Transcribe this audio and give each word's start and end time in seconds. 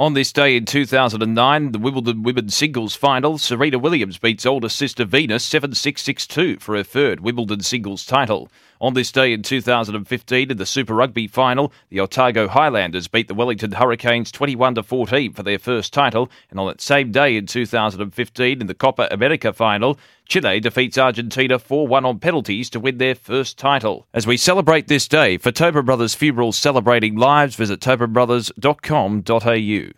On 0.00 0.14
this 0.14 0.32
day 0.32 0.54
in 0.54 0.64
2009, 0.64 1.72
the 1.72 1.78
Wimbledon 1.80 2.22
Women's 2.22 2.54
Singles 2.54 2.94
Final, 2.94 3.36
Serena 3.36 3.80
Williams 3.80 4.16
beats 4.16 4.46
older 4.46 4.68
sister 4.68 5.04
Venus 5.04 5.44
7 5.44 5.74
6 5.74 6.00
6 6.00 6.26
2 6.28 6.58
for 6.60 6.76
her 6.76 6.84
third 6.84 7.18
Wimbledon 7.18 7.62
Singles 7.62 8.06
title. 8.06 8.48
On 8.80 8.94
this 8.94 9.10
day 9.10 9.32
in 9.32 9.42
2015, 9.42 10.52
in 10.52 10.56
the 10.56 10.64
Super 10.64 10.94
Rugby 10.94 11.26
Final, 11.26 11.72
the 11.88 11.98
Otago 11.98 12.46
Highlanders 12.46 13.08
beat 13.08 13.26
the 13.26 13.34
Wellington 13.34 13.72
Hurricanes 13.72 14.30
21 14.30 14.80
14 14.84 15.32
for 15.32 15.42
their 15.42 15.58
first 15.58 15.92
title. 15.92 16.30
And 16.48 16.60
on 16.60 16.68
that 16.68 16.80
same 16.80 17.10
day 17.10 17.36
in 17.36 17.46
2015, 17.46 18.60
in 18.60 18.68
the 18.68 18.74
Copa 18.74 19.08
America 19.10 19.52
Final, 19.52 19.98
Chile 20.28 20.60
defeats 20.60 20.96
Argentina 20.96 21.58
4 21.58 21.88
1 21.88 22.04
on 22.04 22.20
penalties 22.20 22.70
to 22.70 22.78
win 22.78 22.98
their 22.98 23.16
first 23.16 23.58
title. 23.58 24.06
As 24.14 24.28
we 24.28 24.36
celebrate 24.36 24.86
this 24.86 25.08
day, 25.08 25.38
for 25.38 25.50
Tobin 25.50 25.84
Brothers 25.84 26.14
Funerals 26.14 26.56
Celebrating 26.56 27.16
Lives, 27.16 27.56
visit 27.56 27.80
tobinbrothers.com.au. 27.80 29.92